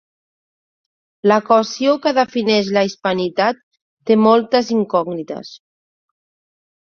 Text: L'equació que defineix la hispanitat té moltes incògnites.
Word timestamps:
L'equació 1.31 1.91
que 2.05 2.13
defineix 2.19 2.71
la 2.77 2.83
hispanitat 2.87 3.61
té 4.11 4.17
moltes 4.23 4.71
incògnites. 4.77 5.53